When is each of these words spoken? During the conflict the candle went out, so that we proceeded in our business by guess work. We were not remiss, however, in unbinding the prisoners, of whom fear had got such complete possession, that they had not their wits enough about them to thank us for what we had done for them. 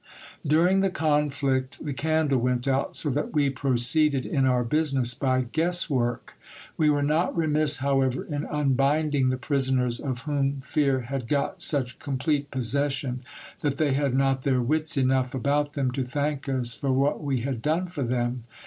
During 0.43 0.79
the 0.79 0.89
conflict 0.89 1.85
the 1.85 1.93
candle 1.93 2.39
went 2.39 2.67
out, 2.67 2.95
so 2.95 3.11
that 3.11 3.33
we 3.33 3.51
proceeded 3.51 4.25
in 4.25 4.47
our 4.47 4.63
business 4.63 5.13
by 5.13 5.41
guess 5.41 5.91
work. 5.91 6.35
We 6.75 6.89
were 6.89 7.03
not 7.03 7.37
remiss, 7.37 7.77
however, 7.85 8.23
in 8.25 8.45
unbinding 8.47 9.29
the 9.29 9.37
prisoners, 9.37 9.99
of 9.99 10.23
whom 10.23 10.61
fear 10.61 11.01
had 11.01 11.27
got 11.27 11.61
such 11.61 11.99
complete 11.99 12.49
possession, 12.49 13.21
that 13.59 13.77
they 13.77 13.93
had 13.93 14.15
not 14.15 14.41
their 14.41 14.59
wits 14.59 14.97
enough 14.97 15.35
about 15.35 15.73
them 15.73 15.91
to 15.91 16.03
thank 16.03 16.49
us 16.49 16.73
for 16.73 16.91
what 16.91 17.21
we 17.23 17.41
had 17.41 17.61
done 17.61 17.85
for 17.85 18.01
them. 18.01 18.45